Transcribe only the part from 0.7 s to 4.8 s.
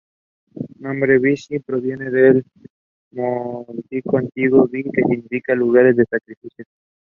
nombre "Visby" proviene del nórdico antiguo